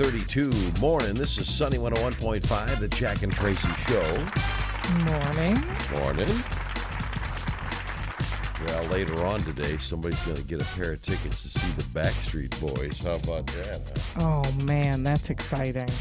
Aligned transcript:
532 0.00 0.80
morning. 0.80 1.12
This 1.12 1.36
is 1.36 1.52
Sunny 1.52 1.76
101.5, 1.76 2.80
the 2.80 2.88
Jack 2.88 3.22
and 3.22 3.30
Tracy 3.30 3.68
Show. 3.86 4.00
Morning. 5.04 5.62
Morning. 5.92 6.42
Well, 8.64 8.84
later 8.84 9.22
on 9.26 9.42
today, 9.42 9.76
somebody's 9.76 10.18
going 10.20 10.38
to 10.38 10.44
get 10.44 10.62
a 10.62 10.64
pair 10.72 10.94
of 10.94 11.02
tickets 11.02 11.42
to 11.42 11.48
see 11.50 11.70
the 11.72 11.82
Backstreet 11.82 12.58
Boys. 12.62 13.00
How 13.00 13.12
about 13.12 13.46
that? 13.48 14.02
Huh? 14.16 14.42
Oh 14.46 14.62
man, 14.62 15.02
that's 15.02 15.28
exciting. 15.28 15.90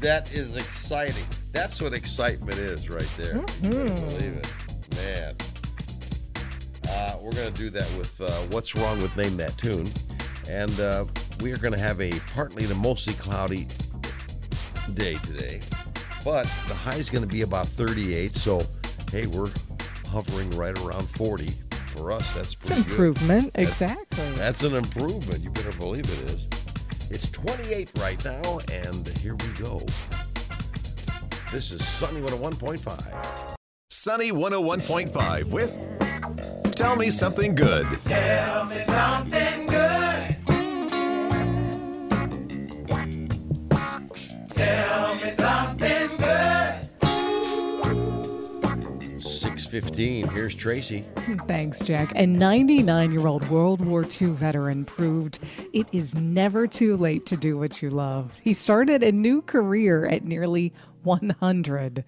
That 0.00 0.34
is 0.34 0.56
exciting. 0.56 1.24
That's 1.52 1.80
what 1.80 1.94
excitement 1.94 2.58
is 2.58 2.88
right 2.88 3.10
there. 3.16 3.36
You 3.62 3.70
better 3.70 3.94
believe 3.94 4.36
it. 4.36 4.54
Man. 4.94 5.34
Uh, 6.88 7.16
we're 7.22 7.32
going 7.32 7.52
to 7.52 7.58
do 7.58 7.70
that 7.70 7.90
with 7.98 8.20
uh, 8.20 8.30
What's 8.50 8.76
Wrong 8.76 9.00
with 9.02 9.16
Name 9.16 9.38
That 9.38 9.56
Tune. 9.58 9.86
And 10.48 10.78
uh, 10.78 11.06
we 11.40 11.52
are 11.52 11.58
going 11.58 11.72
to 11.72 11.78
have 11.78 12.00
a 12.00 12.12
partly 12.34 12.66
to 12.66 12.74
mostly 12.74 13.14
cloudy 13.14 13.66
day 14.94 15.16
today, 15.24 15.60
but 16.24 16.44
the 16.68 16.74
high 16.74 16.96
is 16.96 17.10
going 17.10 17.22
to 17.22 17.28
be 17.28 17.42
about 17.42 17.68
38. 17.68 18.34
So, 18.34 18.60
hey, 19.10 19.26
we're 19.26 19.50
hovering 20.08 20.50
right 20.50 20.78
around 20.82 21.08
40. 21.10 21.52
For 21.96 22.12
us, 22.12 22.30
that's 22.34 22.54
pretty 22.54 22.82
it's 22.82 22.90
improvement. 22.90 23.52
That's, 23.54 23.70
exactly. 23.70 24.30
That's 24.32 24.62
an 24.64 24.74
improvement. 24.74 25.42
You 25.42 25.50
better 25.50 25.72
believe 25.78 26.04
it 26.04 26.30
is. 26.30 26.50
It's 27.10 27.30
28 27.30 27.90
right 27.98 28.22
now, 28.22 28.58
and 28.70 29.08
here 29.20 29.34
we 29.34 29.48
go. 29.58 29.78
This 31.52 31.70
is 31.70 31.86
Sunny 31.86 32.20
101.5. 32.20 33.56
Sunny 33.88 34.30
101.5 34.30 35.50
with 35.52 36.74
Tell 36.74 36.96
Me 36.96 37.08
Something 37.08 37.54
Good. 37.54 37.86
Tell 38.02 38.66
me 38.66 38.82
something 38.82 39.55
615. 49.46 50.26
Here's 50.30 50.56
Tracy. 50.56 51.04
Thanks, 51.46 51.80
Jack. 51.80 52.10
A 52.16 52.26
99 52.26 53.12
year 53.12 53.28
old 53.28 53.48
World 53.48 53.80
War 53.80 54.04
II 54.04 54.30
veteran 54.30 54.84
proved 54.84 55.38
it 55.72 55.86
is 55.92 56.16
never 56.16 56.66
too 56.66 56.96
late 56.96 57.26
to 57.26 57.36
do 57.36 57.56
what 57.56 57.80
you 57.80 57.90
love. 57.90 58.32
He 58.42 58.52
started 58.52 59.04
a 59.04 59.12
new 59.12 59.42
career 59.42 60.08
at 60.08 60.24
nearly 60.24 60.72
100. 61.06 62.04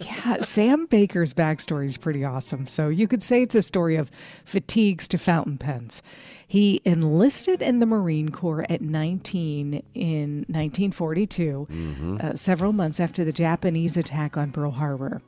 Yeah, 0.00 0.40
Sam 0.42 0.86
Baker's 0.86 1.34
backstory 1.34 1.86
is 1.86 1.96
pretty 1.98 2.24
awesome. 2.24 2.66
So 2.66 2.88
you 2.88 3.08
could 3.08 3.22
say 3.22 3.42
it's 3.42 3.54
a 3.54 3.62
story 3.62 3.96
of 3.96 4.10
fatigues 4.44 5.08
to 5.08 5.18
fountain 5.18 5.58
pens. 5.58 6.02
He 6.46 6.80
enlisted 6.84 7.62
in 7.62 7.78
the 7.78 7.86
Marine 7.86 8.28
Corps 8.30 8.66
at 8.70 8.80
19 8.80 9.82
in 9.94 10.30
1942, 10.48 12.18
uh, 12.20 12.34
several 12.34 12.72
months 12.72 12.98
after 13.00 13.24
the 13.24 13.32
Japanese 13.32 13.96
attack 13.96 14.36
on 14.36 14.52
Pearl 14.52 14.72
Harbor. 14.72 15.20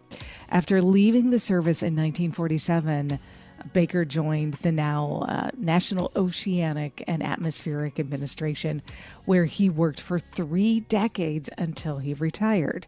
After 0.49 0.83
leaving 0.83 1.31
the 1.31 1.39
service 1.39 1.83
in 1.83 1.95
1947, 1.95 3.19
Baker 3.73 4.05
joined 4.05 4.55
the 4.55 4.73
now 4.73 5.25
uh, 5.29 5.51
National 5.57 6.11
Oceanic 6.17 7.05
and 7.07 7.23
Atmospheric 7.23 8.01
Administration, 8.01 8.83
where 9.25 9.45
he 9.45 9.69
worked 9.71 10.01
for 10.01 10.19
three 10.19 10.81
decades 10.81 11.51
until 11.59 11.99
he 11.99 12.15
retired. 12.15 12.87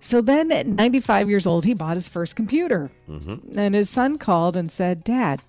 So 0.00 0.20
then, 0.22 0.50
at 0.50 0.66
95 0.66 1.28
years 1.28 1.46
old, 1.46 1.64
he 1.66 1.74
bought 1.74 1.96
his 1.96 2.08
first 2.08 2.34
computer. 2.34 2.90
And 3.54 3.74
his 3.74 3.90
son 3.90 4.16
called 4.16 4.56
and 4.56 4.72
said, 4.72 5.04
Dad, 5.04 5.40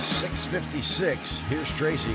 Six 0.02 0.46
fifty-six. 0.48 1.38
Here's 1.48 1.72
Tracy. 1.72 2.14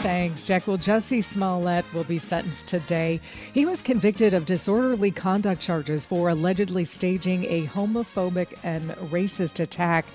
Thanks, 0.00 0.46
Jack. 0.46 0.66
Well, 0.66 0.78
Jussie 0.78 1.22
Smollett 1.22 1.84
will 1.92 2.04
be 2.04 2.18
sentenced 2.18 2.66
today. 2.66 3.20
He 3.52 3.66
was 3.66 3.82
convicted 3.82 4.32
of 4.32 4.46
disorderly 4.46 5.10
conduct 5.10 5.60
charges 5.60 6.06
for 6.06 6.30
allegedly 6.30 6.86
staging 6.86 7.44
a 7.44 7.66
homophobic 7.66 8.54
and 8.62 8.92
racist 9.10 9.60
attack 9.60 10.06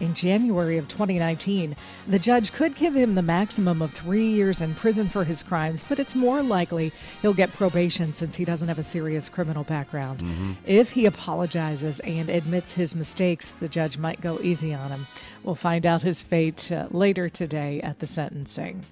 in 0.00 0.14
January 0.14 0.78
of 0.78 0.88
2019. 0.88 1.76
The 2.08 2.18
judge 2.18 2.52
could 2.52 2.74
give 2.74 2.94
him 2.94 3.14
the 3.14 3.22
maximum 3.22 3.82
of 3.82 3.92
three 3.92 4.26
years 4.26 4.62
in 4.62 4.74
prison 4.74 5.08
for 5.08 5.24
his 5.24 5.42
crimes, 5.42 5.84
but 5.88 5.98
it's 5.98 6.14
more 6.14 6.42
likely 6.42 6.92
he'll 7.22 7.34
get 7.34 7.52
probation 7.52 8.12
since 8.14 8.34
he 8.34 8.44
doesn't 8.44 8.68
have 8.68 8.78
a 8.78 8.82
serious 8.82 9.28
criminal 9.28 9.64
background. 9.64 10.22
If 10.66 10.90
he 10.90 11.06
apologizes 11.06 12.00
and 12.00 12.28
admits 12.28 12.72
his 12.72 12.94
mistakes, 12.94 13.52
the 13.52 13.68
judge 13.68 13.98
might 13.98 14.20
go 14.20 14.38
easy 14.42 14.74
on 14.74 14.90
him. 14.90 15.06
We'll 15.42 15.54
find 15.54 15.86
out 15.86 16.02
his 16.02 16.22
fate 16.22 16.70
uh, 16.72 16.88
later 16.90 17.28
today 17.28 17.80
at 17.80 17.98
the 17.98 18.06
sentencing. 18.06 18.84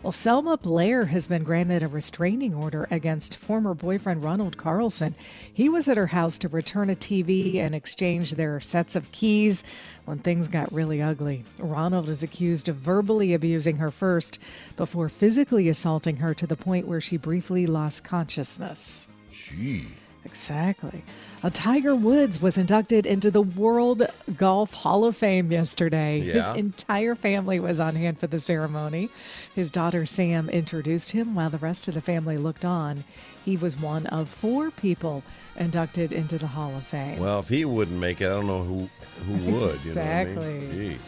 Well, 0.00 0.12
Selma 0.12 0.56
Blair 0.56 1.06
has 1.06 1.26
been 1.26 1.42
granted 1.42 1.82
a 1.82 1.88
restraining 1.88 2.54
order 2.54 2.86
against 2.88 3.36
former 3.36 3.74
boyfriend 3.74 4.22
Ronald 4.22 4.56
Carlson. 4.56 5.16
He 5.52 5.68
was 5.68 5.88
at 5.88 5.96
her 5.96 6.06
house 6.06 6.38
to 6.38 6.48
return 6.48 6.88
a 6.88 6.94
TV 6.94 7.56
and 7.56 7.74
exchange 7.74 8.32
their 8.32 8.60
sets 8.60 8.94
of 8.94 9.10
keys 9.10 9.64
when 10.04 10.18
things 10.18 10.46
got 10.46 10.72
really 10.72 11.02
ugly. 11.02 11.44
Ronald 11.58 12.08
is 12.08 12.22
accused 12.22 12.68
of 12.68 12.76
verbally 12.76 13.34
abusing 13.34 13.78
her 13.78 13.90
first 13.90 14.38
before 14.76 15.08
physically 15.08 15.68
assaulting 15.68 16.18
her 16.18 16.32
to 16.32 16.46
the 16.46 16.56
point 16.56 16.86
where 16.86 17.00
she 17.00 17.16
briefly 17.16 17.66
lost 17.66 18.04
consciousness. 18.04 19.08
Gee. 19.32 19.88
Exactly. 20.24 21.04
A 21.42 21.50
Tiger 21.50 21.94
Woods 21.94 22.42
was 22.42 22.58
inducted 22.58 23.06
into 23.06 23.30
the 23.30 23.42
World 23.42 24.02
Golf 24.36 24.74
Hall 24.74 25.04
of 25.04 25.16
Fame 25.16 25.52
yesterday. 25.52 26.20
His 26.20 26.46
entire 26.48 27.14
family 27.14 27.60
was 27.60 27.78
on 27.80 27.94
hand 27.94 28.18
for 28.18 28.26
the 28.26 28.40
ceremony. 28.40 29.08
His 29.54 29.70
daughter 29.70 30.04
Sam 30.04 30.48
introduced 30.50 31.12
him 31.12 31.34
while 31.34 31.50
the 31.50 31.58
rest 31.58 31.86
of 31.88 31.94
the 31.94 32.00
family 32.00 32.36
looked 32.36 32.64
on. 32.64 33.04
He 33.44 33.56
was 33.56 33.78
one 33.78 34.06
of 34.06 34.28
four 34.28 34.70
people 34.72 35.22
inducted 35.56 36.12
into 36.12 36.38
the 36.38 36.48
Hall 36.48 36.74
of 36.76 36.82
Fame. 36.84 37.18
Well, 37.20 37.38
if 37.40 37.48
he 37.48 37.64
wouldn't 37.64 37.98
make 37.98 38.20
it, 38.20 38.26
I 38.26 38.30
don't 38.30 38.46
know 38.48 38.64
who 38.64 38.90
who 39.24 39.32
would. 39.52 39.84
You 39.84 39.94
know 39.94 40.00
I 40.02 40.20
Exactly. 40.20 40.58
mean? 40.60 40.98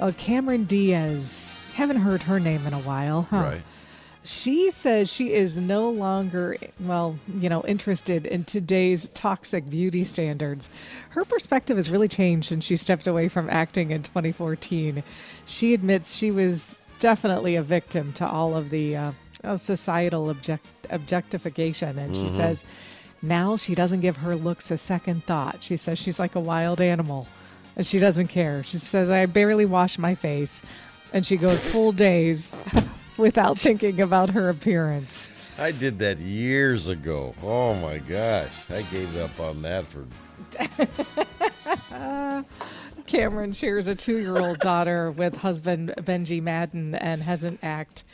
Uh, 0.00 0.12
Cameron 0.16 0.64
Diaz, 0.64 1.70
haven't 1.74 1.98
heard 1.98 2.22
her 2.22 2.40
name 2.40 2.66
in 2.66 2.72
a 2.72 2.80
while, 2.80 3.22
huh? 3.30 3.36
Right. 3.36 3.62
She 4.26 4.70
says 4.70 5.12
she 5.12 5.34
is 5.34 5.58
no 5.60 5.90
longer, 5.90 6.56
well, 6.80 7.18
you 7.34 7.50
know, 7.50 7.62
interested 7.66 8.24
in 8.24 8.44
today's 8.44 9.10
toxic 9.10 9.68
beauty 9.68 10.02
standards. 10.02 10.70
Her 11.10 11.26
perspective 11.26 11.76
has 11.76 11.90
really 11.90 12.08
changed 12.08 12.48
since 12.48 12.64
she 12.64 12.76
stepped 12.76 13.06
away 13.06 13.28
from 13.28 13.50
acting 13.50 13.90
in 13.90 14.02
2014. 14.02 15.02
She 15.44 15.74
admits 15.74 16.16
she 16.16 16.30
was 16.30 16.78
definitely 17.00 17.56
a 17.56 17.62
victim 17.62 18.14
to 18.14 18.26
all 18.26 18.56
of 18.56 18.70
the 18.70 18.96
uh, 18.96 19.12
of 19.42 19.60
societal 19.60 20.30
object- 20.30 20.86
objectification, 20.88 21.98
and 21.98 22.16
she 22.16 22.30
says 22.30 22.64
now 23.20 23.58
she 23.58 23.74
doesn't 23.74 24.00
give 24.00 24.16
her 24.16 24.34
looks 24.34 24.70
a 24.70 24.78
second 24.78 25.22
thought. 25.24 25.62
She 25.62 25.76
says 25.76 25.98
she's 25.98 26.18
like 26.18 26.34
a 26.34 26.40
wild 26.40 26.80
animal, 26.80 27.26
and 27.76 27.86
she 27.86 27.98
doesn't 27.98 28.28
care. 28.28 28.64
She 28.64 28.78
says 28.78 29.10
I 29.10 29.26
barely 29.26 29.66
wash 29.66 29.98
my 29.98 30.14
face, 30.14 30.62
and 31.12 31.26
she 31.26 31.36
goes 31.36 31.66
full 31.66 31.92
days 31.92 32.54
without 33.16 33.58
thinking 33.58 34.00
about 34.00 34.30
her 34.30 34.48
appearance. 34.48 35.30
I 35.58 35.70
did 35.70 35.98
that 36.00 36.18
years 36.18 36.88
ago. 36.88 37.34
Oh 37.42 37.74
my 37.74 37.98
gosh, 37.98 38.52
I 38.70 38.82
gave 38.82 39.16
up 39.18 39.38
on 39.38 39.62
that 39.62 39.86
for. 39.86 40.04
Cameron 43.06 43.52
shares 43.52 43.86
a 43.86 43.94
two 43.94 44.18
year 44.18 44.36
old 44.38 44.58
daughter 44.58 45.10
with 45.10 45.36
husband 45.36 45.94
Benji 45.98 46.42
Madden 46.42 46.94
and 46.96 47.22
hasn't 47.22 47.60
acted 47.62 48.04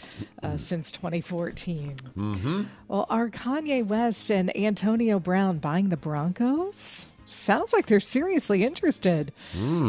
uh, 0.42 0.56
since 0.56 0.90
2014. 0.90 1.96
Mm-hmm. 2.16 2.62
Well, 2.88 3.06
are 3.08 3.28
Kanye 3.28 3.86
West 3.86 4.30
and 4.30 4.54
Antonio 4.56 5.18
Brown 5.18 5.58
buying 5.58 5.88
the 5.88 5.96
Broncos? 5.96 7.10
Sounds 7.30 7.72
like 7.72 7.86
they're 7.86 8.00
seriously 8.00 8.64
interested. 8.64 9.32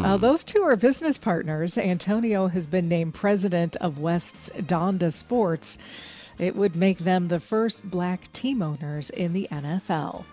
Uh, 0.05 0.17
those 0.17 0.43
two 0.43 0.61
are 0.61 0.75
business 0.75 1.17
partners. 1.17 1.77
Antonio 1.77 2.47
has 2.47 2.67
been 2.67 2.87
named 2.87 3.13
president 3.13 3.75
of 3.77 3.99
West's 3.99 4.49
Donda 4.51 5.11
Sports. 5.11 5.77
It 6.37 6.55
would 6.55 6.75
make 6.75 6.99
them 6.99 7.27
the 7.27 7.39
first 7.39 7.89
black 7.89 8.31
team 8.33 8.61
owners 8.61 9.09
in 9.09 9.33
the 9.33 9.47
NFL. 9.51 10.23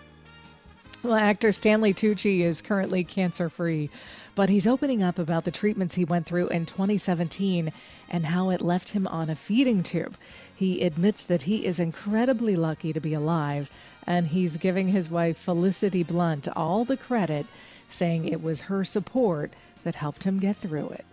Well, 1.03 1.15
actor 1.15 1.51
Stanley 1.51 1.93
Tucci 1.93 2.41
is 2.41 2.61
currently 2.61 3.03
cancer 3.03 3.49
free, 3.49 3.89
but 4.35 4.49
he's 4.49 4.67
opening 4.67 5.03
up 5.03 5.19
about 5.19 5.43
the 5.43 5.51
treatments 5.51 5.95
he 5.95 6.05
went 6.05 6.25
through 6.25 6.47
in 6.49 6.65
2017 6.65 7.71
and 8.09 8.25
how 8.25 8.49
it 8.49 8.61
left 8.61 8.89
him 8.89 9.07
on 9.07 9.29
a 9.29 9.35
feeding 9.35 9.83
tube. 9.83 10.17
He 10.55 10.81
admits 10.81 11.23
that 11.25 11.43
he 11.43 11.65
is 11.65 11.79
incredibly 11.79 12.55
lucky 12.55 12.93
to 12.93 12.99
be 12.99 13.13
alive, 13.13 13.69
and 14.05 14.27
he's 14.27 14.57
giving 14.57 14.89
his 14.89 15.09
wife 15.09 15.37
Felicity 15.37 16.03
Blunt 16.03 16.47
all 16.55 16.85
the 16.85 16.97
credit, 16.97 17.45
saying 17.89 18.25
it 18.25 18.41
was 18.41 18.61
her 18.61 18.83
support 18.83 19.53
that 19.83 19.95
helped 19.95 20.23
him 20.23 20.39
get 20.39 20.57
through 20.57 20.89
it. 20.89 21.05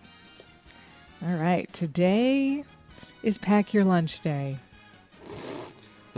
All 1.25 1.35
right, 1.35 1.71
today 1.73 2.63
is 3.23 3.37
Pack 3.37 3.73
Your 3.73 3.83
Lunch 3.83 4.19
Day 4.19 4.59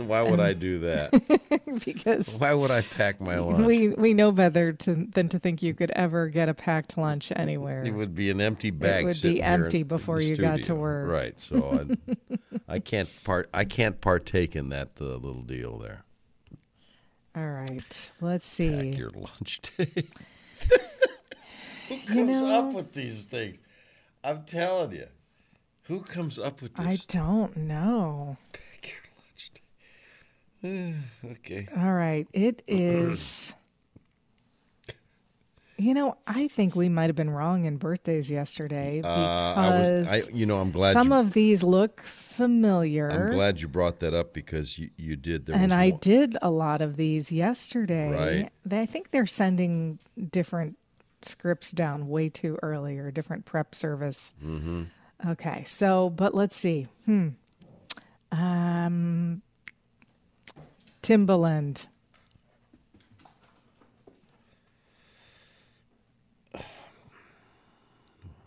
Why 0.08 0.22
would 0.22 0.40
I 0.40 0.52
do 0.52 0.78
that? 0.80 1.82
because. 1.84 2.38
Why 2.38 2.54
would 2.54 2.70
I 2.70 2.82
pack 2.82 3.20
my 3.20 3.38
lunch? 3.38 3.64
We 3.64 3.88
we 3.90 4.14
know 4.14 4.32
better 4.32 4.72
to, 4.72 4.94
than 5.12 5.28
to 5.30 5.38
think 5.38 5.62
you 5.62 5.74
could 5.74 5.90
ever 5.92 6.28
get 6.28 6.48
a 6.48 6.54
packed 6.54 6.96
lunch 6.98 7.32
anywhere. 7.36 7.82
it 7.84 7.90
would 7.92 8.14
be 8.14 8.30
an 8.30 8.40
empty 8.40 8.70
bag. 8.70 9.02
It 9.02 9.06
would 9.06 9.22
be 9.22 9.42
empty 9.42 9.80
in- 9.80 9.86
before 9.88 10.20
in 10.20 10.28
you 10.28 10.36
got 10.36 10.62
to 10.64 10.74
work. 10.74 11.08
Right. 11.10 11.38
So 11.38 11.86
I, 12.68 12.74
I 12.74 12.78
can't 12.78 13.08
part. 13.24 13.48
I 13.54 13.64
can't 13.64 14.00
partake 14.00 14.56
in 14.56 14.68
that 14.70 14.90
uh, 15.00 15.04
little 15.04 15.42
deal 15.42 15.78
there. 15.78 16.04
All 17.36 17.48
right, 17.48 18.12
let's 18.20 18.44
see. 18.44 18.90
Pack 18.90 18.98
your 18.98 19.10
lunch 19.10 19.60
day. 19.78 20.04
Who 21.88 21.96
comes 21.96 22.08
You 22.08 22.24
know- 22.24 22.46
up 22.68 22.74
with 22.74 22.92
these 22.92 23.22
things? 23.22 23.60
I'm 24.24 24.44
telling 24.44 24.92
you. 24.92 25.06
Who 25.84 26.00
comes 26.00 26.38
up 26.38 26.62
with 26.62 26.74
this? 26.74 26.86
I 26.86 26.98
don't 27.08 27.56
know. 27.56 28.36
Pack 28.52 28.88
your 28.88 29.02
lunch 29.16 29.50
day. 29.54 29.60
okay. 30.64 31.68
All 31.76 31.92
right, 31.92 32.26
it 32.32 32.62
is. 32.68 33.54
You 35.78 35.94
know, 35.94 36.18
I 36.26 36.48
think 36.48 36.76
we 36.76 36.90
might 36.90 37.06
have 37.06 37.16
been 37.16 37.30
wrong 37.30 37.64
in 37.64 37.78
birthdays 37.78 38.30
yesterday 38.30 39.00
Uh, 39.02 39.08
I 39.08 39.54
because 39.54 40.10
was. 40.10 40.28
I, 40.28 40.32
you 40.32 40.44
know, 40.44 40.58
I'm 40.58 40.70
glad. 40.72 40.92
some 40.92 41.08
you, 41.08 41.14
of 41.14 41.32
these 41.32 41.62
look 41.62 42.02
familiar. 42.02 43.10
I'm 43.10 43.32
glad 43.32 43.62
you 43.62 43.68
brought 43.68 44.00
that 44.00 44.12
up 44.12 44.34
because 44.34 44.78
you, 44.78 44.90
you 44.98 45.16
did. 45.16 45.46
There 45.46 45.56
and 45.56 45.72
I 45.72 45.88
did 45.88 46.36
a 46.42 46.50
lot 46.50 46.82
of 46.82 46.96
these 46.96 47.32
yesterday. 47.32 48.10
Right. 48.12 48.52
They, 48.66 48.80
I 48.80 48.84
think 48.84 49.10
they're 49.10 49.24
sending 49.24 49.98
different 50.30 50.76
scripts 51.22 51.70
down 51.70 52.08
way 52.08 52.28
too 52.28 52.58
early 52.62 52.98
or 52.98 53.10
different 53.10 53.46
prep 53.46 53.74
service. 53.74 54.34
Mm-hmm. 54.44 54.82
Okay, 55.30 55.64
so 55.64 56.10
but 56.10 56.34
let's 56.34 56.56
see. 56.56 56.88
Hmm. 57.06 57.28
Um. 58.32 59.40
Timbaland. 61.02 61.86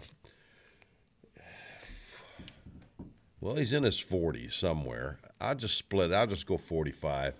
well, 3.40 3.56
he's 3.56 3.72
in 3.72 3.82
his 3.82 3.98
forties 3.98 4.54
somewhere. 4.54 5.18
I'll 5.40 5.54
just 5.54 5.76
split. 5.76 6.12
I'll 6.12 6.26
just 6.26 6.46
go 6.46 6.56
forty-five. 6.56 7.34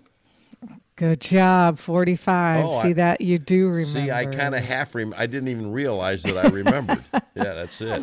Good 0.95 1.19
job. 1.19 1.77
45. 1.77 2.65
Oh, 2.65 2.81
See 2.81 2.89
I- 2.89 2.93
that? 2.93 3.21
You 3.21 3.37
do 3.37 3.67
remember. 3.67 3.85
See, 3.99 4.11
I 4.11 4.25
kind 4.25 4.55
of 4.55 4.63
half 4.63 4.95
rem. 4.95 5.13
I 5.17 5.25
didn't 5.25 5.49
even 5.49 5.71
realize 5.71 6.23
that 6.23 6.37
I 6.37 6.47
remembered. 6.49 7.03
yeah, 7.13 7.21
that's 7.35 7.81
it. 7.81 8.01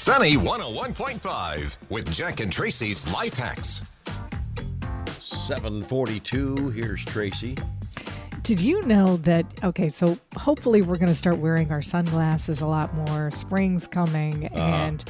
Sunny 0.00 0.36
101.5 0.36 1.76
with 1.88 2.12
Jack 2.12 2.40
and 2.40 2.52
Tracy's 2.52 3.08
Life 3.08 3.32
Hacks. 3.32 3.82
Seven 5.20 5.82
forty-two. 5.82 6.68
Here's 6.68 7.02
Tracy. 7.02 7.56
Did 8.42 8.60
you 8.60 8.82
know 8.82 9.16
that? 9.18 9.46
Okay, 9.64 9.88
so 9.88 10.18
hopefully 10.36 10.82
we're 10.82 10.96
going 10.98 11.08
to 11.08 11.14
start 11.14 11.38
wearing 11.38 11.72
our 11.72 11.80
sunglasses 11.80 12.60
a 12.60 12.66
lot 12.66 12.94
more. 12.94 13.30
Spring's 13.30 13.86
coming, 13.88 14.48
Uh-huh. 14.48 14.60
and 14.60 15.02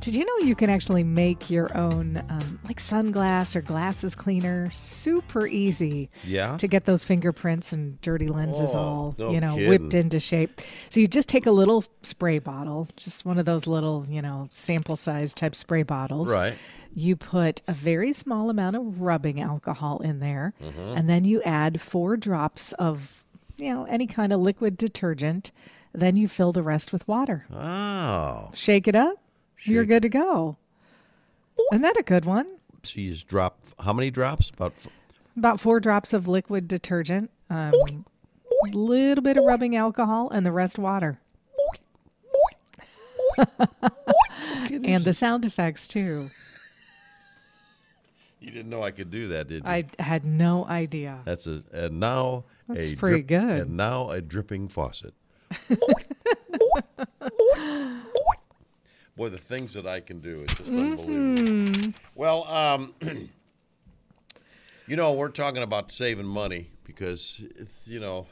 Did 0.00 0.14
you 0.14 0.24
know 0.24 0.46
you 0.46 0.54
can 0.54 0.70
actually 0.70 1.04
make 1.04 1.50
your 1.50 1.76
own, 1.76 2.22
um, 2.30 2.58
like 2.64 2.78
sunglass 2.78 3.54
or 3.54 3.60
glasses 3.60 4.14
cleaner? 4.14 4.70
Super 4.70 5.46
easy. 5.46 6.08
Yeah? 6.24 6.56
To 6.56 6.66
get 6.66 6.86
those 6.86 7.04
fingerprints 7.04 7.70
and 7.72 8.00
dirty 8.00 8.28
lenses 8.28 8.74
Oh, 8.74 8.78
all, 8.78 9.14
no 9.18 9.30
you 9.30 9.40
know, 9.40 9.56
whipped 9.56 9.92
into 9.92 10.18
shape. 10.18 10.60
So 10.88 11.00
you 11.00 11.06
just 11.06 11.28
take 11.28 11.44
a 11.44 11.50
little 11.50 11.84
spray 12.02 12.38
bottle, 12.38 12.88
just 12.96 13.26
one 13.26 13.38
of 13.38 13.44
those 13.44 13.66
little, 13.66 14.06
you 14.08 14.22
know, 14.22 14.48
sample 14.52 14.96
size 14.96 15.34
type 15.34 15.54
spray 15.54 15.82
bottles. 15.82 16.32
Right. 16.32 16.54
You 16.94 17.14
put 17.14 17.60
a 17.68 17.72
very 17.72 18.12
small 18.14 18.48
amount 18.48 18.76
of 18.76 19.02
rubbing 19.02 19.38
alcohol 19.40 19.98
in 20.00 20.18
there, 20.20 20.54
Mm-hmm. 20.62 20.96
and 20.96 21.10
then 21.10 21.24
you 21.24 21.42
add 21.42 21.80
four 21.80 22.16
drops 22.16 22.72
of, 22.72 23.22
you 23.58 23.72
know, 23.72 23.84
any 23.84 24.06
kind 24.06 24.32
of 24.32 24.40
liquid 24.40 24.78
detergent. 24.78 25.52
Then 25.92 26.16
you 26.16 26.26
fill 26.26 26.52
the 26.52 26.62
rest 26.62 26.92
with 26.92 27.06
water 27.08 27.44
Oh. 27.52 28.50
shake 28.54 28.86
it 28.88 28.94
up, 28.94 29.16
you're 29.64 29.84
good 29.84 30.02
to 30.02 30.08
go. 30.08 30.56
Isn't 31.72 31.82
that 31.82 31.96
a 31.98 32.02
good 32.02 32.24
one? 32.24 32.46
So 32.82 33.00
you 33.00 33.12
just 33.12 33.26
drop 33.26 33.58
how 33.80 33.92
many 33.92 34.10
drops? 34.10 34.50
About 34.50 34.72
f- 34.78 34.90
About 35.36 35.60
four 35.60 35.80
drops 35.80 36.12
of 36.12 36.26
liquid 36.26 36.66
detergent, 36.68 37.30
um, 37.50 37.72
a 38.66 38.68
little 38.76 39.22
bit 39.22 39.36
of 39.36 39.44
rubbing 39.44 39.76
alcohol, 39.76 40.30
and 40.30 40.44
the 40.46 40.52
rest 40.52 40.78
water. 40.78 41.18
and 44.68 45.04
the 45.04 45.12
sound 45.12 45.44
effects 45.44 45.86
too. 45.88 46.30
You 48.42 48.50
didn't 48.50 48.70
know 48.70 48.82
I 48.82 48.90
could 48.90 49.10
do 49.10 49.28
that, 49.28 49.48
did 49.48 49.64
you? 49.64 49.70
I 49.70 49.84
had 49.98 50.24
no 50.24 50.64
idea. 50.64 51.18
That's 51.26 51.46
a 51.46 51.62
and 51.74 52.00
now 52.00 52.44
That's 52.68 52.88
a 52.88 52.96
pretty 52.96 53.22
drip- 53.22 53.26
good. 53.26 53.60
And 53.66 53.76
now 53.76 54.08
a 54.08 54.22
dripping 54.22 54.68
faucet. 54.68 55.12
Boy, 59.20 59.28
the 59.28 59.36
things 59.36 59.74
that 59.74 59.86
I 59.86 60.00
can 60.00 60.20
do, 60.20 60.40
it's 60.40 60.56
just 60.56 60.70
Mm-hmm. 60.72 60.80
unbelievable. 60.80 61.92
Well, 62.14 62.44
um, 62.44 62.94
you 64.86 64.96
know, 64.96 65.12
we're 65.12 65.28
talking 65.28 65.62
about 65.62 65.92
saving 65.92 66.24
money 66.24 66.70
because 66.84 67.44
it's, 67.54 67.86
you 67.86 68.00
know, 68.00 68.28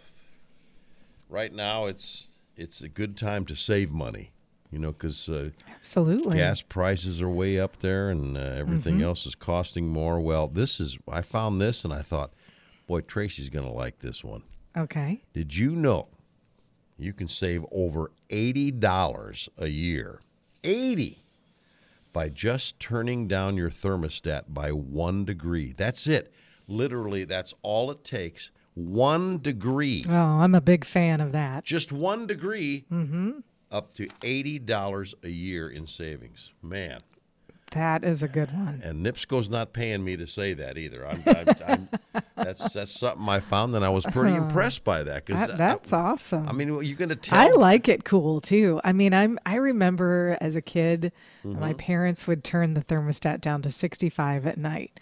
right 1.28 1.52
now 1.52 1.85
it's 1.85 2.28
it's 2.57 2.80
a 2.80 2.88
good 2.88 3.18
time 3.18 3.45
to 3.45 3.54
save 3.54 3.90
money. 3.90 4.30
You 4.71 4.78
know, 4.78 4.92
because 4.92 5.28
uh, 5.28 5.50
Absolutely. 5.78 6.38
gas 6.38 6.62
prices 6.62 7.21
are 7.21 7.28
way 7.28 7.61
up 7.61 7.80
there 7.80 8.09
and 8.09 8.38
uh, 8.38 8.40
everything 8.40 8.95
Mm-hmm. 8.95 9.04
else 9.04 9.26
is 9.26 9.35
costing 9.35 9.88
more. 9.88 10.18
Well, 10.18 10.49
this 10.49 10.80
is 10.80 10.97
I 11.07 11.21
found 11.21 11.61
this 11.61 11.85
and 11.85 11.92
I 11.92 12.00
thought, 12.00 12.33
boy, 12.87 13.02
Tracy's 13.02 13.50
going 13.50 13.66
to 13.66 13.71
like 13.73 13.99
this 13.99 14.25
one. 14.25 14.45
Okay. 14.75 15.23
Did 15.35 15.54
you 15.54 15.73
know 15.73 16.09
you 16.97 17.12
can 17.12 17.28
save 17.28 17.66
over 17.71 18.11
$80 18.30 19.49
a 19.59 19.68
year? 19.68 20.21
80 20.65 21.25
by 22.12 22.29
just 22.29 22.81
turning 22.81 23.29
down 23.29 23.57
your 23.57 23.71
thermostat 23.71 24.45
by 24.49 24.73
1 24.73 25.25
degree. 25.25 25.73
That's 25.77 26.07
it. 26.07 26.33
Literally, 26.67 27.25
that's 27.25 27.55
all 27.62 27.91
it 27.91 28.05
takes. 28.05 28.50
1 28.75 29.38
degree. 29.38 30.05
Oh, 30.09 30.12
I'm 30.12 30.55
a 30.55 30.61
big 30.61 30.85
fan 30.85 31.21
of 31.21 31.33
that. 31.33 31.65
Just 31.65 31.93
1 31.93 32.27
degree. 32.27 32.85
Mm-hmm. 32.93 33.41
Up 33.71 33.93
to 33.95 34.07
$80 34.07 35.15
a 35.23 35.29
year 35.29 35.69
in 35.69 35.87
savings. 35.87 36.53
Man. 36.62 37.00
That 37.73 38.03
is 38.03 38.23
a 38.23 38.29
good 38.29 38.51
one. 38.53 38.81
And 38.83 39.05
NIPSCO's 39.05 39.51
not 39.51 39.73
paying 39.75 40.03
me 40.03 40.17
to 40.17 40.27
say 40.27 40.55
that 40.55 40.79
either. 40.79 41.07
I'm, 41.07 41.23
I'm, 41.27 41.49
I'm, 41.67 41.89
that's 42.37 42.73
that's 42.73 42.93
something 42.99 43.29
I 43.29 43.41
found, 43.41 43.75
and 43.75 43.85
I 43.85 43.91
was 43.91 44.07
pretty 44.07 44.35
impressed 44.35 44.85
by 44.85 45.03
that. 45.03 45.27
Because 45.27 45.47
That, 45.49 45.59
that's 45.59 45.93
awesome. 45.93 46.49
I 46.49 46.53
mean, 46.53 46.69
you're 46.83 46.97
going 46.97 47.11
to 47.11 47.17
tell. 47.17 47.39
I 47.39 47.51
like 47.51 47.89
it 47.89 48.05
cool 48.05 48.41
too. 48.41 48.81
I 48.85 48.93
mean, 48.93 49.13
I'm 49.13 49.39
I 49.45 49.57
remember 49.57 50.37
as 50.41 50.57
a 50.57 50.63
kid, 50.63 51.13
Mm-hmm. 51.45 51.61
my 51.61 51.73
parents 51.75 52.27
would 52.27 52.43
turn 52.43 52.75
the 52.75 52.81
thermostat 52.83 53.41
down 53.41 53.63
to 53.63 53.71
65 53.71 54.45
at 54.47 54.59
night. 54.59 54.99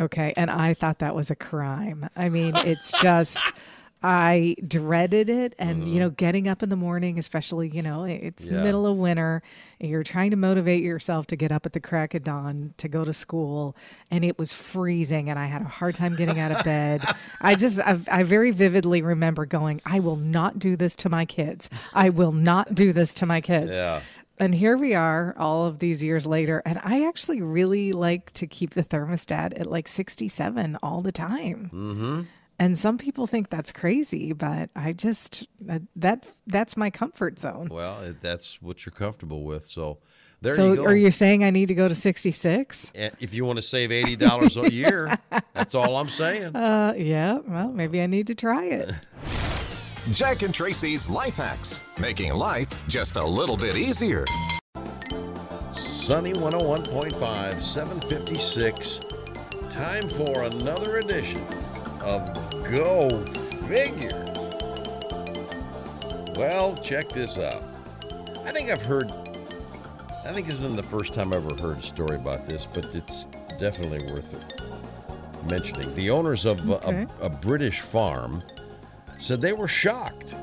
Okay, 0.00 0.32
and 0.36 0.50
I 0.50 0.74
thought 0.74 0.98
that 0.98 1.14
was 1.14 1.30
a 1.30 1.36
crime. 1.36 2.08
I 2.16 2.28
mean, 2.28 2.54
it's 2.56 2.90
just 3.00 3.40
I 4.02 4.54
dreaded 4.66 5.28
it 5.28 5.54
and 5.58 5.92
you 5.92 5.98
know, 5.98 6.10
getting 6.10 6.46
up 6.46 6.62
in 6.62 6.68
the 6.68 6.76
morning, 6.76 7.18
especially, 7.18 7.68
you 7.68 7.82
know, 7.82 8.04
it's 8.04 8.44
Mm-hmm. 8.44 8.54
Yeah. 8.54 8.62
middle 8.62 8.86
of 8.86 8.96
winter, 8.96 9.42
and 9.80 9.90
you're 9.90 10.04
trying 10.04 10.30
to 10.30 10.36
motivate 10.36 10.82
yourself 10.82 11.26
to 11.28 11.36
get 11.36 11.50
up 11.50 11.66
at 11.66 11.72
the 11.72 11.80
crack 11.80 12.14
of 12.14 12.22
dawn 12.22 12.74
to 12.76 12.86
go 12.88 13.04
to 13.04 13.12
school, 13.12 13.74
and 14.10 14.24
it 14.24 14.38
was 14.38 14.52
freezing 14.52 15.28
and 15.28 15.38
I 15.38 15.46
had 15.46 15.62
a 15.62 15.68
hard 15.68 15.94
time 15.96 16.14
getting 16.16 16.38
out 16.38 16.52
of 16.52 16.62
bed. 16.64 17.02
I 17.40 17.54
just 17.56 17.80
I, 17.80 17.98
I 18.10 18.22
very 18.22 18.52
vividly 18.52 19.02
remember 19.02 19.46
going, 19.46 19.80
I 19.84 19.98
will 20.00 20.16
not 20.16 20.58
do 20.58 20.76
this 20.76 20.94
to 20.96 21.08
my 21.08 21.24
kids. 21.24 21.68
I 21.92 22.10
will 22.10 22.32
not 22.32 22.74
do 22.74 22.92
this 22.92 23.12
to 23.14 23.26
my 23.26 23.40
kids. 23.40 23.76
Yeah. 23.76 24.00
And 24.40 24.54
here 24.54 24.76
we 24.76 24.94
are 24.94 25.34
all 25.36 25.66
of 25.66 25.80
these 25.80 26.00
years 26.04 26.24
later. 26.24 26.62
And 26.64 26.80
I 26.84 27.08
actually 27.08 27.42
really 27.42 27.90
like 27.90 28.30
to 28.34 28.46
keep 28.46 28.74
the 28.74 28.84
thermostat 28.84 29.58
at 29.58 29.66
like 29.66 29.88
67 29.88 30.76
all 30.80 31.02
the 31.02 31.10
time. 31.10 31.70
Mm-hmm. 31.74 32.20
And 32.58 32.76
some 32.76 32.98
people 32.98 33.26
think 33.26 33.50
that's 33.50 33.70
crazy, 33.70 34.32
but 34.32 34.70
I 34.74 34.92
just, 34.92 35.46
that, 35.60 35.82
that 35.96 36.26
that's 36.48 36.76
my 36.76 36.90
comfort 36.90 37.38
zone. 37.38 37.68
Well, 37.70 38.14
that's 38.20 38.60
what 38.60 38.84
you're 38.84 38.92
comfortable 38.92 39.44
with. 39.44 39.66
So 39.66 39.98
there 40.40 40.56
so 40.56 40.70
you 40.70 40.76
go. 40.76 40.82
So 40.82 40.88
are 40.90 40.96
you 40.96 41.10
saying 41.12 41.44
I 41.44 41.50
need 41.50 41.68
to 41.68 41.74
go 41.74 41.88
to 41.88 41.94
66? 41.94 42.92
If 42.94 43.32
you 43.32 43.44
want 43.44 43.58
to 43.58 43.62
save 43.62 43.92
eighty 43.92 44.16
dollars 44.16 44.56
a 44.56 44.72
year, 44.72 45.16
that's 45.52 45.74
all 45.74 45.96
I'm 45.96 46.08
saying. 46.08 46.56
Uh, 46.68 46.92
yeah, 46.96 47.38
well, 47.46 47.68
maybe 47.68 48.00
I 48.00 48.06
need 48.06 48.26
to 48.26 48.34
try 48.34 48.64
it. 48.64 48.92
Jack 50.12 50.42
and 50.42 50.52
Tracy's 50.52 51.08
Life 51.08 51.34
Hacks, 51.34 51.80
making 51.98 52.32
life 52.34 52.68
just 52.88 53.16
a 53.16 53.24
little 53.24 53.56
bit 53.56 53.76
easier. 53.76 54.24
Sunny 55.72 56.32
101.5, 56.32 57.62
756. 57.62 59.00
Time 59.70 60.08
for 60.10 60.44
another 60.44 60.98
edition 60.98 61.44
of 62.08 62.64
Go 62.70 63.08
Figure. 63.68 64.24
Well, 66.36 66.76
check 66.76 67.08
this 67.08 67.36
out. 67.38 67.62
I 68.44 68.52
think 68.52 68.70
I've 68.70 68.84
heard, 68.84 69.10
I 70.24 70.32
think 70.32 70.46
this 70.46 70.56
isn't 70.56 70.76
the 70.76 70.82
first 70.82 71.12
time 71.14 71.32
I've 71.32 71.44
ever 71.44 71.60
heard 71.62 71.78
a 71.78 71.82
story 71.82 72.16
about 72.16 72.48
this, 72.48 72.66
but 72.72 72.84
it's 72.94 73.24
definitely 73.58 74.10
worth 74.12 74.24
mentioning. 75.50 75.94
The 75.94 76.10
owners 76.10 76.44
of 76.44 76.68
Okay. 76.70 77.06
a, 77.20 77.26
a 77.26 77.28
British 77.28 77.80
farm 77.80 78.42
said 79.18 79.40
they 79.40 79.52
were 79.52 79.68
shocked 79.68 80.34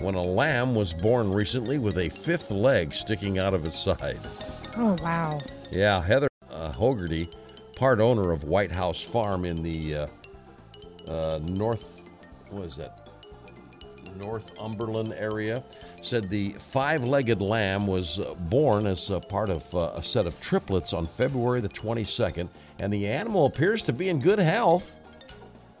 when 0.00 0.14
a 0.14 0.22
lamb 0.22 0.74
was 0.74 0.92
born 0.92 1.30
recently 1.32 1.78
with 1.78 1.98
a 1.98 2.08
fifth 2.08 2.50
leg 2.50 2.92
sticking 2.92 3.38
out 3.38 3.54
of 3.54 3.64
its 3.64 3.78
side. 3.78 4.18
Oh, 4.76 4.96
wow. 5.02 5.38
Yeah, 5.70 6.02
Heather 6.02 6.28
uh, 6.50 6.72
Hogarty, 6.72 7.28
part 7.76 8.00
owner 8.00 8.32
of 8.32 8.44
White 8.44 8.72
House 8.72 9.00
Farm 9.02 9.44
in 9.44 9.62
the 9.62 9.94
uh, 9.94 10.06
uh, 11.08 11.40
North, 11.42 12.02
what 12.50 12.66
is 12.66 12.76
that? 12.76 13.08
Northumberland 14.16 15.14
area, 15.14 15.62
said 16.02 16.28
the 16.28 16.54
five-legged 16.70 17.40
lamb 17.40 17.86
was 17.86 18.18
uh, 18.18 18.34
born 18.34 18.86
as 18.86 19.10
a 19.10 19.20
part 19.20 19.48
of 19.48 19.74
uh, 19.74 19.92
a 19.94 20.02
set 20.02 20.26
of 20.26 20.38
triplets 20.40 20.92
on 20.92 21.06
February 21.06 21.60
the 21.60 21.68
22nd, 21.68 22.48
and 22.78 22.92
the 22.92 23.06
animal 23.06 23.46
appears 23.46 23.82
to 23.84 23.92
be 23.92 24.08
in 24.08 24.18
good 24.18 24.38
health. 24.38 24.90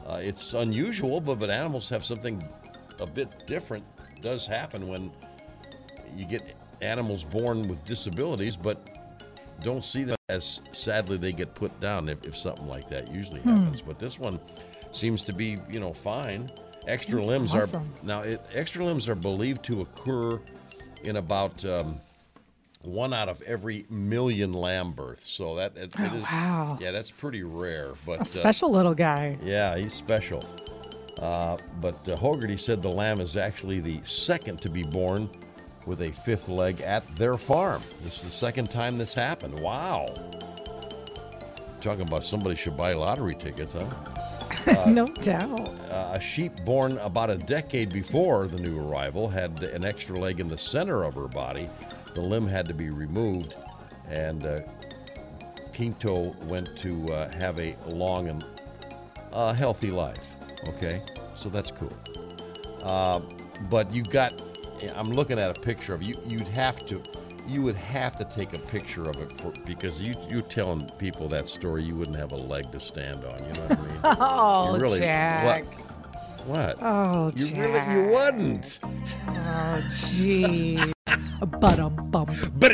Uh, 0.06 0.20
it's 0.22 0.54
unusual, 0.54 1.20
but 1.20 1.38
but 1.38 1.50
animals 1.50 1.88
have 1.88 2.04
something 2.04 2.42
a 3.00 3.06
bit 3.06 3.46
different. 3.46 3.84
Does 4.20 4.46
happen 4.46 4.88
when 4.88 5.10
you 6.16 6.24
get 6.24 6.56
animals 6.80 7.24
born 7.24 7.68
with 7.68 7.84
disabilities, 7.84 8.56
but 8.56 8.98
don't 9.60 9.84
see 9.84 10.04
them 10.04 10.16
as 10.28 10.60
sadly 10.72 11.16
they 11.16 11.32
get 11.32 11.54
put 11.54 11.78
down 11.80 12.08
if, 12.08 12.24
if 12.24 12.36
something 12.36 12.66
like 12.66 12.88
that 12.88 13.12
usually 13.12 13.40
happens. 13.40 13.82
But 13.82 13.98
this 13.98 14.18
one 14.18 14.40
seems 14.92 15.22
to 15.24 15.32
be, 15.32 15.56
you 15.70 15.80
know, 15.80 15.92
fine. 15.92 16.50
Extra 16.86 17.16
That's 17.18 17.28
limbs 17.28 17.54
awesome. 17.54 17.82
are 18.02 18.04
now 18.06 18.20
it, 18.22 18.40
extra 18.54 18.84
limbs 18.84 19.08
are 19.08 19.14
believed 19.14 19.62
to 19.64 19.82
occur 19.82 20.40
in 21.04 21.16
about 21.16 21.62
um, 21.66 22.00
one 22.82 23.12
out 23.12 23.28
of 23.28 23.42
every 23.42 23.84
million 23.90 24.52
lamb 24.54 24.92
births. 24.92 25.28
So 25.30 25.54
that 25.56 25.76
it, 25.76 25.94
it 25.94 25.96
Oh, 25.98 26.16
is, 26.16 26.22
wow. 26.22 26.78
yeah, 26.80 26.90
that's 26.90 27.10
pretty 27.10 27.42
rare. 27.42 27.92
But 28.06 28.18
A 28.18 28.22
uh, 28.22 28.24
special 28.24 28.70
little 28.70 28.94
guy. 28.94 29.36
yeah, 29.42 29.76
he's 29.76 29.92
special. 29.92 30.42
Uh, 31.20 31.58
but 31.82 32.08
uh, 32.08 32.16
Hogarty 32.16 32.56
said 32.58 32.80
the 32.82 32.90
lamb 32.90 33.20
is 33.20 33.36
actually 33.36 33.80
the 33.80 34.00
second 34.04 34.62
to 34.62 34.70
be 34.70 34.82
born 34.82 35.28
with 35.84 36.00
a 36.00 36.12
fifth 36.12 36.48
leg 36.48 36.80
at 36.80 37.04
their 37.16 37.36
farm. 37.36 37.82
This 38.02 38.16
is 38.16 38.22
the 38.22 38.30
second 38.30 38.70
time 38.70 38.96
this 38.96 39.12
happened. 39.12 39.58
Wow. 39.60 40.06
Talking 41.82 42.02
about 42.06 42.24
somebody 42.24 42.56
should 42.56 42.76
buy 42.76 42.92
lottery 42.94 43.34
tickets, 43.34 43.74
huh? 43.74 43.84
no 44.86 45.06
doubt. 45.06 45.68
Uh, 45.90 46.14
a 46.14 46.20
sheep 46.20 46.52
born 46.64 46.98
about 46.98 47.30
a 47.30 47.36
decade 47.36 47.92
before 47.92 48.48
the 48.48 48.58
new 48.58 48.78
arrival 48.78 49.28
had 49.28 49.62
an 49.62 49.84
extra 49.84 50.18
leg 50.18 50.40
in 50.40 50.48
the 50.48 50.58
center 50.58 51.04
of 51.04 51.14
her 51.14 51.28
body. 51.28 51.68
The 52.14 52.20
limb 52.20 52.46
had 52.46 52.66
to 52.66 52.74
be 52.74 52.90
removed, 52.90 53.54
and 54.08 54.44
uh, 54.44 54.58
Pinto 55.72 56.34
went 56.44 56.76
to 56.78 57.06
uh, 57.12 57.36
have 57.36 57.58
a 57.60 57.76
long 57.86 58.28
and 58.28 58.44
uh, 59.32 59.52
healthy 59.52 59.90
life. 59.90 60.26
Okay, 60.68 61.02
so 61.34 61.48
that's 61.48 61.70
cool. 61.70 61.96
Uh, 62.82 63.20
but 63.68 63.92
you 63.92 64.02
got, 64.02 64.42
I'm 64.94 65.12
looking 65.12 65.38
at 65.38 65.56
a 65.56 65.60
picture 65.60 65.94
of 65.94 66.02
you. 66.02 66.14
You'd 66.26 66.48
have 66.48 66.84
to, 66.86 67.02
you 67.46 67.62
would 67.62 67.76
have 67.76 68.16
to 68.16 68.24
take 68.24 68.52
a 68.54 68.58
picture 68.58 69.08
of 69.08 69.16
it 69.16 69.40
for, 69.40 69.52
because 69.66 70.00
you 70.00 70.14
you 70.30 70.40
telling 70.40 70.88
people 70.98 71.28
that 71.28 71.48
story, 71.48 71.82
you 71.84 71.96
wouldn't 71.96 72.16
have 72.16 72.32
a 72.32 72.36
leg 72.36 72.70
to 72.72 72.80
stand 72.80 73.24
on. 73.24 73.38
You 73.44 73.52
know 73.54 73.62
what 73.68 73.78
I 73.78 73.82
mean? 73.82 74.00
Oh, 74.20 74.74
You 74.74 74.80
really- 74.80 74.98
Jack. 75.00 75.64
What? 76.46 76.78
Oh, 76.80 77.30
you 77.36 77.48
Jack. 77.48 77.58
really 77.58 77.94
you 78.08 78.14
wouldn't. 78.14 78.80
Oh, 79.28 79.80
gee. 79.90 80.80
But 81.60 81.78
um 81.78 81.94
bump. 82.10 82.30
But. 82.58 82.72